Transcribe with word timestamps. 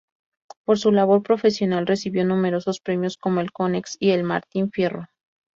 Por 0.65 0.79
su 0.79 0.91
labor 0.91 1.21
profesional 1.21 1.85
recibió 1.85 2.25
numerosos 2.25 2.79
premios 2.79 3.17
como 3.17 3.39
el 3.39 3.51
Konex 3.51 3.97
y 3.99 4.09
el 4.09 4.23
Martín 4.23 4.71
Fierro. 4.71 5.07